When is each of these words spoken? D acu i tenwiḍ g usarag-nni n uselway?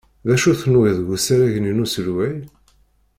D 0.27 0.29
acu 0.33 0.47
i 0.51 0.55
tenwiḍ 0.61 0.97
g 1.07 1.09
usarag-nni 1.15 1.71
n 1.73 1.83
uselway? 1.85 2.35